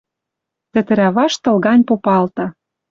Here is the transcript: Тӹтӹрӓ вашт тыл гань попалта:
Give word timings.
Тӹтӹрӓ 0.71 1.09
вашт 1.15 1.39
тыл 1.43 1.57
гань 1.65 1.83
попалта: 1.87 2.45